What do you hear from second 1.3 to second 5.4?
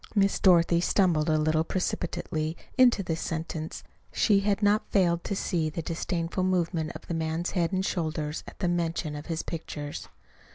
little precipitately into this sentence she had not failed to